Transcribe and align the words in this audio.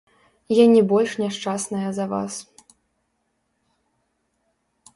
Я 0.59 0.63
не 0.75 0.79
больш 0.91 1.11
няшчасная 1.23 1.89
за 1.99 2.05
вас. 2.15 2.33